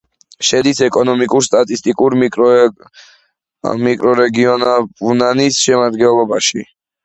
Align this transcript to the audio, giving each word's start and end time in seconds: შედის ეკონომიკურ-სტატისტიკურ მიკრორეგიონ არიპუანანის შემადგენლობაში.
შედის 0.45 0.79
ეკონომიკურ-სტატისტიკურ 0.85 2.15
მიკრორეგიონ 3.75 4.69
არიპუანანის 4.75 5.65
შემადგენლობაში. 5.71 6.69